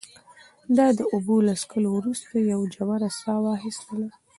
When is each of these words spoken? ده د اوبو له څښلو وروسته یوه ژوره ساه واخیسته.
ده 0.77 0.85
د 0.97 0.99
اوبو 1.13 1.35
له 1.47 1.53
څښلو 1.61 1.89
وروسته 1.93 2.33
یوه 2.51 2.65
ژوره 2.75 3.09
ساه 3.19 3.37
واخیسته. 3.43 3.95